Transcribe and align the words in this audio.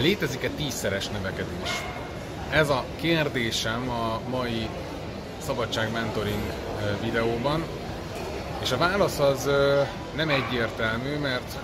Létezik-e 0.00 0.48
tízszeres 0.48 1.08
növekedés? 1.08 1.84
Ez 2.50 2.68
a 2.68 2.84
kérdésem 3.00 3.90
a 3.90 4.20
mai 4.30 4.68
Szabadság 5.46 5.92
Mentoring 5.92 6.52
videóban, 7.02 7.64
és 8.62 8.72
a 8.72 8.76
válasz 8.76 9.18
az 9.18 9.50
nem 10.16 10.28
egyértelmű, 10.28 11.16
mert 11.16 11.58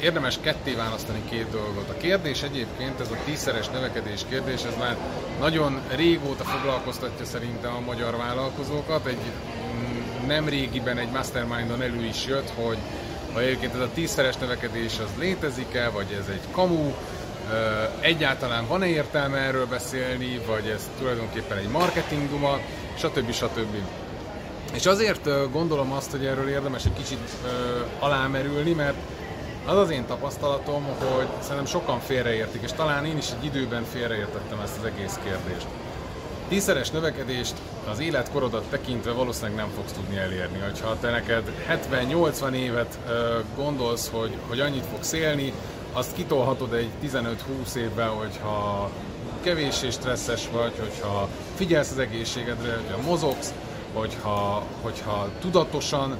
érdemes 0.00 0.38
ketté 0.40 0.72
választani 0.72 1.22
két 1.30 1.50
dolgot. 1.50 1.88
A 1.88 1.96
kérdés 1.96 2.42
egyébként, 2.42 3.00
ez 3.00 3.10
a 3.10 3.24
tízszeres 3.24 3.68
növekedés 3.68 4.20
kérdés, 4.28 4.62
ez 4.62 4.76
már 4.78 4.96
nagyon 5.40 5.80
régóta 5.96 6.44
foglalkoztatja 6.44 7.24
szerintem 7.24 7.74
a 7.74 7.80
magyar 7.80 8.16
vállalkozókat. 8.16 9.06
Egy 9.06 9.16
mm, 9.16 10.26
nem 10.26 10.48
régiben 10.48 10.98
egy 10.98 11.10
mastermindon 11.10 11.82
elő 11.82 12.04
is 12.04 12.26
jött, 12.26 12.50
hogy 12.50 12.78
ha 13.32 13.40
egyébként 13.40 13.74
ez 13.74 13.80
a 13.80 13.90
tízszeres 13.94 14.36
növekedés 14.36 14.98
az 14.98 15.10
létezik-e, 15.18 15.88
vagy 15.88 16.16
ez 16.20 16.28
egy 16.28 16.50
kamu, 16.50 16.92
egyáltalán 18.00 18.66
van-e 18.66 18.86
értelme 18.86 19.38
erről 19.38 19.66
beszélni, 19.66 20.40
vagy 20.46 20.66
ez 20.66 20.90
tulajdonképpen 20.98 21.58
egy 21.58 21.68
marketing 21.68 22.30
duma, 22.30 22.58
stb. 22.98 23.32
stb. 23.32 23.74
És 24.74 24.86
azért 24.86 25.50
gondolom 25.52 25.92
azt, 25.92 26.10
hogy 26.10 26.26
erről 26.26 26.48
érdemes 26.48 26.84
egy 26.84 26.92
kicsit 26.92 27.30
alámerülni, 27.98 28.72
mert 28.72 28.96
az 29.66 29.76
az 29.76 29.90
én 29.90 30.06
tapasztalatom, 30.06 30.84
hogy 30.84 31.26
szerintem 31.40 31.66
sokan 31.66 32.00
félreértik, 32.00 32.62
és 32.62 32.72
talán 32.72 33.04
én 33.04 33.16
is 33.16 33.26
egy 33.38 33.44
időben 33.44 33.84
félreértettem 33.84 34.60
ezt 34.60 34.78
az 34.78 34.84
egész 34.84 35.18
kérdést. 35.24 35.66
Tízszeres 36.48 36.90
növekedést 36.90 37.54
az 37.90 37.98
életkorodat 37.98 38.64
tekintve 38.70 39.12
valószínűleg 39.12 39.56
nem 39.56 39.68
fogsz 39.76 39.92
tudni 39.92 40.16
elérni. 40.16 40.58
Ha 40.82 40.96
te 41.00 41.10
neked 41.10 41.52
70-80 41.92 42.52
évet 42.52 42.98
gondolsz, 43.56 44.10
hogy, 44.12 44.36
hogy 44.48 44.60
annyit 44.60 44.84
fogsz 44.92 45.12
élni, 45.12 45.52
azt 45.92 46.14
kitolhatod 46.14 46.72
egy 46.72 46.90
15-20 47.04 47.74
évben, 47.74 48.08
hogyha 48.08 48.90
kevés 49.42 49.82
és 49.82 49.94
stresszes 49.94 50.48
vagy, 50.52 50.72
hogyha 50.78 51.28
figyelsz 51.54 51.90
az 51.90 51.98
egészségedre, 51.98 52.76
hogyha 52.76 53.10
mozogsz, 53.10 53.54
hogyha, 53.92 54.62
hogyha 54.82 55.28
tudatosan 55.40 56.18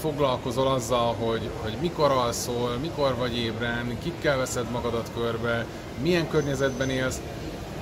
foglalkozol 0.00 0.66
azzal, 0.66 1.14
hogy, 1.14 1.50
hogy 1.62 1.76
mikor 1.80 2.10
alszol, 2.10 2.76
mikor 2.80 3.14
vagy 3.16 3.36
ébren, 3.36 3.98
kikkel 4.02 4.36
veszed 4.36 4.70
magadat 4.70 5.10
körbe, 5.14 5.66
milyen 6.02 6.28
környezetben 6.28 6.90
élsz, 6.90 7.20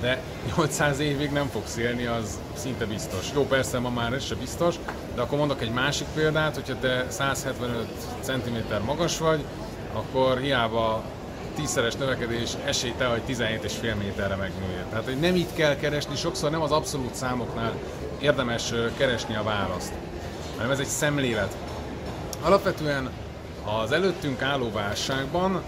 de 0.01 0.21
800 0.57 0.99
évig 0.99 1.31
nem 1.31 1.47
fogsz 1.47 1.77
élni, 1.77 2.07
az 2.07 2.41
szinte 2.55 2.85
biztos. 2.85 3.31
Jó, 3.35 3.47
persze 3.47 3.79
ma 3.79 3.91
már 3.91 4.13
ez 4.13 4.25
se 4.25 4.35
biztos, 4.35 4.75
de 5.15 5.21
akkor 5.21 5.39
mondok 5.39 5.63
egy 5.63 5.73
másik 5.73 6.07
példát, 6.15 6.55
hogyha 6.55 6.79
te 6.79 7.07
175 7.09 7.87
cm 8.21 8.85
magas 8.85 9.19
vagy, 9.19 9.45
akkor 9.93 10.39
hiába 10.39 11.03
tízszeres 11.57 11.95
növekedés 11.95 12.51
esélyte, 12.65 13.07
hogy 13.07 13.21
17,5 13.29 13.97
méterre 13.99 14.37
megnője. 14.37 14.85
Tehát, 14.91 15.05
hogy 15.05 15.21
nem 15.21 15.35
itt 15.35 15.55
kell 15.55 15.77
keresni, 15.77 16.17
sokszor 16.17 16.51
nem 16.51 16.63
az 16.63 16.71
abszolút 16.71 17.15
számoknál 17.15 17.73
érdemes 18.19 18.73
keresni 18.97 19.37
a 19.37 19.43
választ, 19.43 19.93
hanem 20.57 20.71
ez 20.71 20.79
egy 20.79 20.87
szemlélet. 20.87 21.57
Alapvetően 22.43 23.11
az 23.83 23.93
előttünk 23.93 24.43
álló 24.43 24.71
válságban 24.73 25.63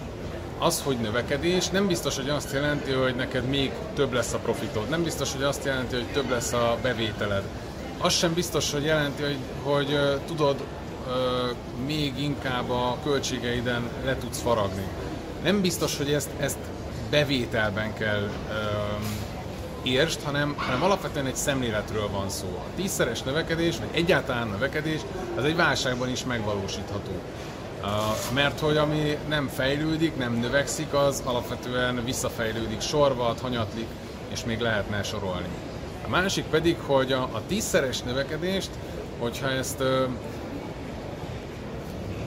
az, 0.59 0.83
hogy 0.83 0.97
növekedés, 0.97 1.69
nem 1.69 1.87
biztos, 1.87 2.17
hogy 2.17 2.29
azt 2.29 2.53
jelenti, 2.53 2.93
hogy 2.93 3.15
neked 3.15 3.45
még 3.45 3.73
több 3.95 4.13
lesz 4.13 4.33
a 4.33 4.39
profitod. 4.39 4.89
Nem 4.89 5.03
biztos, 5.03 5.33
hogy 5.33 5.43
azt 5.43 5.65
jelenti, 5.65 5.95
hogy 5.95 6.07
több 6.13 6.31
lesz 6.31 6.53
a 6.53 6.77
bevételed. 6.83 7.43
Az 7.99 8.13
sem 8.13 8.35
biztos, 8.35 8.73
hogy 8.73 8.85
jelenti, 8.85 9.23
hogy, 9.23 9.39
hogy 9.63 10.21
tudod, 10.27 10.57
még 11.87 12.23
inkább 12.23 12.71
a 12.71 12.97
költségeiden 13.05 13.91
le 14.05 14.17
tudsz 14.17 14.41
faragni. 14.41 14.85
Nem 15.43 15.61
biztos, 15.61 15.97
hogy 15.97 16.13
ezt, 16.13 16.31
ezt 16.41 16.59
bevételben 17.11 17.95
kell 17.95 18.31
uh, 18.49 19.91
érst, 19.91 20.23
hanem, 20.23 20.55
hanem 20.57 20.83
alapvetően 20.83 21.27
egy 21.27 21.37
szemléletről 21.37 22.09
van 22.11 22.29
szó. 22.29 22.47
A 22.47 22.77
tízszeres 22.77 23.23
növekedés, 23.23 23.79
vagy 23.79 23.89
egyáltalán 23.93 24.49
növekedés, 24.49 25.01
az 25.37 25.45
egy 25.45 25.57
válságban 25.57 26.11
is 26.11 26.25
megvalósítható. 26.25 27.11
Uh, 27.83 27.89
mert 28.35 28.61
hogy 28.61 28.77
ami 28.77 29.19
nem 29.29 29.49
fejlődik, 29.49 30.17
nem 30.17 30.33
növekszik, 30.33 30.95
az 30.95 31.23
alapvetően 31.25 32.05
visszafejlődik, 32.05 32.81
sorba, 32.81 33.35
hanyatlik, 33.43 33.87
és 34.29 34.45
még 34.45 34.61
lehetne 34.61 35.03
sorolni. 35.03 35.49
A 36.07 36.09
másik 36.09 36.45
pedig, 36.45 36.77
hogy 36.87 37.13
a, 37.13 37.23
a 37.23 37.43
tízszeres 37.47 38.03
növekedést, 38.03 38.71
hogyha 39.19 39.51
ezt 39.51 39.81
uh, 39.81 40.09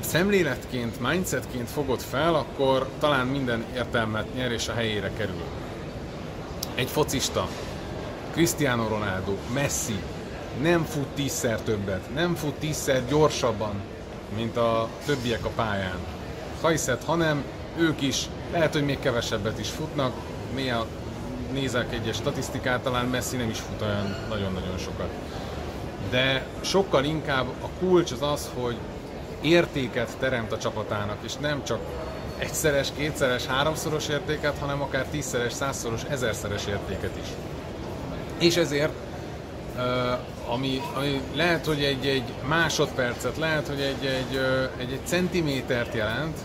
szemléletként, 0.04 1.00
mindsetként 1.00 1.70
fogod 1.70 2.00
fel, 2.00 2.36
akkor 2.36 2.88
talán 3.00 3.28
minden 3.28 3.66
értelmet 3.76 4.34
nyer 4.34 4.52
és 4.52 4.68
a 4.68 4.74
helyére 4.74 5.12
kerül 5.18 5.44
egy 6.76 6.90
focista, 6.90 7.48
Cristiano 8.32 8.88
Ronaldo, 8.88 9.36
Messi 9.54 10.00
nem 10.62 10.84
fut 10.84 11.08
tízszer 11.08 11.62
többet, 11.62 12.14
nem 12.14 12.36
fut 12.36 12.54
tízszer 12.54 13.06
gyorsabban, 13.08 13.74
mint 14.36 14.58
a 14.58 14.90
többiek 15.06 15.46
a 15.46 15.50
pályán. 15.50 15.98
Ha 16.62 16.70
hiszed, 16.70 17.04
hanem 17.04 17.44
ők 17.78 18.02
is, 18.02 18.26
lehet, 18.52 18.74
hogy 18.74 18.86
még 18.86 19.00
kevesebbet 19.00 19.60
is 19.60 19.70
futnak, 19.70 20.14
néha 20.56 20.86
nézek 21.54 21.94
egyes 21.94 22.16
statisztikát, 22.16 22.82
talán 22.82 23.06
Messi 23.06 23.36
nem 23.38 23.50
is 23.50 23.60
fut 23.60 23.82
olyan 23.82 24.16
nagyon-nagyon 24.30 24.78
sokat. 24.78 25.10
De 26.10 26.46
sokkal 26.62 27.04
inkább 27.04 27.48
a 27.62 27.68
kulcs 27.80 28.12
az 28.12 28.22
az, 28.22 28.50
hogy 28.54 28.78
értéket 29.42 30.18
teremt 30.20 30.52
a 30.52 30.58
csapatának, 30.58 31.18
és 31.24 31.36
nem 31.36 31.64
csak 31.64 31.80
egyszeres, 32.38 32.88
kétszeres, 32.98 33.46
háromszoros 33.46 34.08
értéket, 34.08 34.58
hanem 34.60 34.82
akár 34.82 35.06
tízszeres, 35.06 35.54
százszoros, 35.54 36.04
ezerszeres 36.10 36.66
értéket 36.68 37.18
is. 37.22 37.28
És 38.40 38.56
ezért, 38.56 38.94
ami, 40.48 40.82
ami 40.96 41.22
lehet, 41.36 41.66
hogy 41.66 41.84
egy, 41.84 42.06
egy 42.06 42.34
másodpercet, 42.48 43.38
lehet, 43.38 43.68
hogy 43.68 43.82
egy, 43.82 44.06
egy, 44.06 44.40
egy, 44.78 44.92
egy 44.92 45.00
centimétert 45.06 45.94
jelent, 45.94 46.38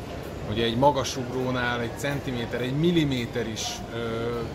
hogy 0.46 0.60
egy 0.60 0.76
magasugrónál 0.76 1.80
egy 1.80 1.98
centiméter, 1.98 2.60
egy 2.60 2.76
milliméter 2.76 3.48
is 3.48 3.66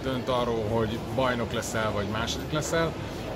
dönt 0.04 0.30
arról, 0.30 0.64
hogy 0.70 1.00
bajnok 1.16 1.54
leszel, 1.54 1.92
vagy 1.92 2.06
második 2.12 2.52
leszel, 2.52 2.92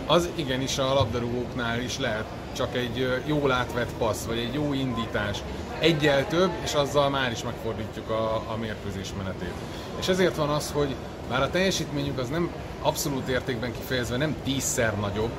az 0.05 0.29
igenis 0.35 0.77
a 0.77 0.93
labdarúgóknál 0.93 1.81
is 1.81 1.99
lehet 1.99 2.25
csak 2.55 2.75
egy 2.75 3.21
jól 3.25 3.51
átvett 3.51 3.93
passz, 3.97 4.25
vagy 4.25 4.38
egy 4.38 4.53
jó 4.53 4.73
indítás, 4.73 5.38
egyel 5.79 6.27
több, 6.27 6.51
és 6.63 6.73
azzal 6.73 7.09
már 7.09 7.31
is 7.31 7.43
megfordítjuk 7.43 8.09
a, 8.09 8.35
a 8.35 8.57
mérkőzés 8.59 9.13
menetét. 9.17 9.53
És 9.99 10.07
ezért 10.07 10.35
van 10.35 10.49
az, 10.49 10.71
hogy 10.71 10.95
bár 11.29 11.41
a 11.41 11.49
teljesítményük 11.49 12.19
az 12.19 12.29
nem 12.29 12.51
abszolút 12.81 13.27
értékben 13.27 13.71
kifejezve 13.71 14.17
nem 14.17 14.35
tízszer 14.43 14.95
nagyobb, 14.99 15.31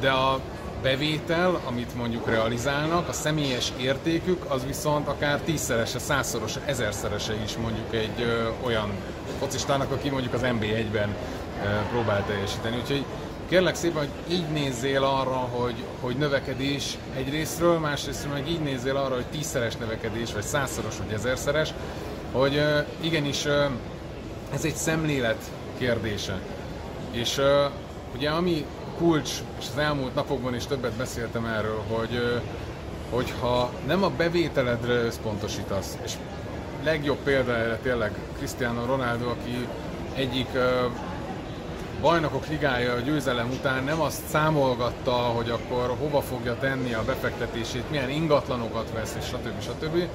de 0.00 0.10
a 0.10 0.40
bevétel, 0.82 1.60
amit 1.64 1.94
mondjuk 1.94 2.26
realizálnak, 2.26 3.08
a 3.08 3.12
személyes 3.12 3.72
értékük, 3.80 4.44
az 4.48 4.66
viszont 4.66 5.08
akár 5.08 5.40
tízszerese, 5.40 5.98
százszorosa, 5.98 6.60
ezerszerese 6.64 7.34
is 7.44 7.56
mondjuk 7.56 7.94
egy 7.94 8.20
ö, 8.20 8.48
olyan 8.64 8.90
focistának, 9.38 9.90
aki 9.92 10.08
mondjuk 10.08 10.34
az 10.34 10.40
NB1-ben 10.42 11.08
ö, 11.08 11.37
próbál 11.90 12.24
teljesíteni. 12.26 12.76
Úgyhogy 12.76 13.04
kérlek 13.48 13.74
szépen, 13.74 13.98
hogy 13.98 14.34
így 14.34 14.48
nézzél 14.48 15.04
arra, 15.04 15.36
hogy, 15.36 15.74
hogy 16.00 16.16
növekedés 16.16 16.98
egyrésztről, 17.16 17.78
másrésztről 17.78 18.32
meg 18.32 18.48
így 18.48 18.60
nézzél 18.60 18.96
arra, 18.96 19.14
hogy 19.14 19.26
tízszeres 19.26 19.76
növekedés, 19.76 20.32
vagy 20.32 20.42
százszoros, 20.42 20.96
vagy 20.96 21.12
ezerszeres, 21.12 21.74
hogy 22.32 22.62
igenis 23.00 23.44
ez 24.54 24.64
egy 24.64 24.74
szemlélet 24.74 25.50
kérdése. 25.78 26.40
És 27.10 27.40
ugye 28.16 28.30
ami 28.30 28.64
kulcs, 28.98 29.30
és 29.58 29.66
az 29.72 29.78
elmúlt 29.78 30.14
napokban 30.14 30.54
is 30.54 30.66
többet 30.66 30.92
beszéltem 30.92 31.44
erről, 31.44 31.82
hogy 31.88 32.40
hogyha 33.10 33.70
nem 33.86 34.02
a 34.02 34.10
bevételedre 34.10 34.92
összpontosítasz, 34.92 35.96
és 36.04 36.12
legjobb 36.84 37.18
példa 37.24 37.56
erre 37.56 37.76
tényleg 37.76 38.12
Cristiano 38.36 38.86
Ronaldo, 38.86 39.28
aki 39.28 39.66
egyik 40.14 40.48
bajnokok 42.00 42.46
ligája 42.46 42.92
a 42.92 43.00
győzelem 43.00 43.50
után 43.50 43.84
nem 43.84 44.00
azt 44.00 44.22
számolgatta, 44.28 45.10
hogy 45.10 45.50
akkor 45.50 45.96
hova 45.98 46.20
fogja 46.20 46.56
tenni 46.58 46.94
a 46.94 47.04
befektetését, 47.04 47.90
milyen 47.90 48.10
ingatlanokat 48.10 48.90
vesz, 48.94 49.16
és 49.18 49.24
stb. 49.24 49.62
stb., 49.62 50.08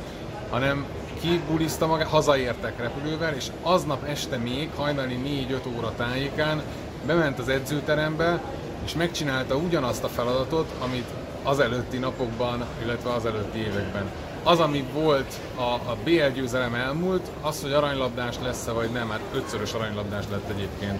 hanem 0.50 0.86
kibuliszta 1.22 1.88
magát, 1.88 2.08
hazaértek 2.08 2.80
repülővel, 2.80 3.34
és 3.34 3.48
aznap 3.62 4.04
este 4.04 4.38
még, 4.38 4.70
hajnali 4.76 5.48
4-5 5.50 5.78
óra 5.78 5.94
tájékán 5.96 6.62
bement 7.06 7.40
az 7.40 7.48
edzőterembe, 7.48 8.42
és 8.86 8.94
megcsinálta 8.94 9.56
ugyanazt 9.56 10.04
a 10.04 10.08
feladatot, 10.08 10.72
amit 10.84 11.08
az 11.44 11.60
előtti 11.60 11.98
napokban, 11.98 12.66
illetve 12.84 13.14
az 13.14 13.26
előtti 13.26 13.60
években. 13.60 14.12
Az, 14.44 14.60
ami 14.60 14.86
volt 14.94 15.40
a, 15.56 15.62
a 15.62 15.98
BL 16.04 16.28
győzelem 16.34 16.74
elmúlt, 16.74 17.28
az, 17.42 17.62
hogy 17.62 17.72
aranylabdás 17.72 18.36
lesz-e 18.44 18.72
vagy 18.72 18.90
nem, 18.90 19.10
hát 19.10 19.22
ötszörös 19.36 19.74
aranylabdás 19.74 20.24
lett 20.32 20.50
egyébként 20.50 21.00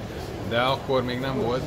de 0.54 0.62
akkor 0.62 1.04
még 1.04 1.20
nem 1.20 1.42
volt, 1.42 1.62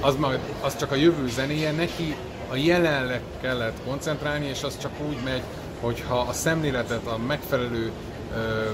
az, 0.00 0.16
majd, 0.16 0.38
az 0.60 0.76
csak 0.76 0.92
a 0.92 0.94
jövő 0.94 1.28
zenéje, 1.28 1.72
neki 1.72 2.16
a 2.50 2.56
jelenleg 2.56 3.20
kellett 3.40 3.76
koncentrálni, 3.84 4.46
és 4.46 4.62
az 4.62 4.78
csak 4.78 4.90
úgy 5.08 5.16
megy, 5.24 5.42
hogyha 5.80 6.18
a 6.18 6.32
szemléletet 6.32 7.06
a 7.06 7.16
megfelelő 7.26 7.90
ö, 8.34 8.70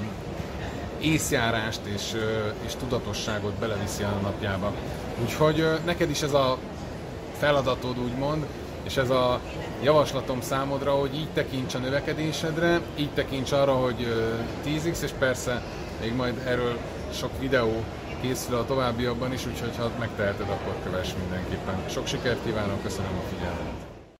észjárást 1.01 1.81
és, 1.85 2.15
és 2.67 2.75
tudatosságot 2.75 3.53
beleviszi 3.53 4.03
a 4.03 4.19
napjába. 4.23 4.73
Úgyhogy 5.23 5.67
neked 5.85 6.11
is 6.11 6.23
ez 6.23 6.33
a 6.33 6.59
feladatod 7.39 7.99
úgymond, 7.99 8.47
és 8.83 8.97
ez 8.97 9.11
a 9.11 9.41
javaslatom 9.83 10.41
számodra, 10.41 10.93
hogy 10.93 11.15
így 11.15 11.29
tekints 11.35 11.75
a 11.75 11.79
növekedésedre, 11.79 12.81
így 12.97 13.11
tekints 13.15 13.53
arra, 13.53 13.73
hogy 13.73 14.07
10x, 14.67 15.03
és 15.03 15.11
persze 15.19 15.63
még 16.01 16.15
majd 16.15 16.43
erről 16.47 16.79
sok 17.13 17.31
videó 17.41 17.85
készül 18.23 18.57
a 18.57 18.65
továbbiakban 18.65 19.33
is, 19.33 19.47
úgyhogy 19.47 19.77
ha 19.77 19.91
megteheted, 19.99 20.49
akkor 20.49 20.75
kövess 20.83 21.13
mindenképpen. 21.19 21.89
Sok 21.89 22.07
sikert 22.07 22.45
kívánok, 22.45 22.83
köszönöm 22.83 23.19
a 23.19 23.29
figyelmet! 23.29 23.92